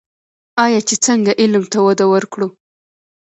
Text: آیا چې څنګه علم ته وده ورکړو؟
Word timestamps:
آیا 0.65 0.79
چې 0.87 0.95
څنګه 1.05 1.31
علم 1.41 1.63
ته 1.71 1.77
وده 1.87 2.05
ورکړو؟ 2.13 2.47